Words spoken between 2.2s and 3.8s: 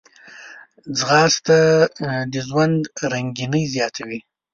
د ژوند رنګیني